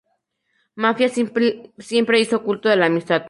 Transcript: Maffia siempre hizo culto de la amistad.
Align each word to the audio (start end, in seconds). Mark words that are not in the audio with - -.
Maffia 0.75 1.09
siempre 1.09 2.19
hizo 2.19 2.43
culto 2.43 2.67
de 2.69 2.75
la 2.77 2.87
amistad. 2.87 3.19